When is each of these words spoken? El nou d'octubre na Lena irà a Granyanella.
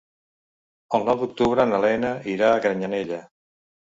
El 0.99 1.05
nou 1.09 1.19
d'octubre 1.19 1.67
na 1.73 1.81
Lena 1.83 2.11
irà 2.33 2.49
a 2.55 2.63
Granyanella. 2.65 3.21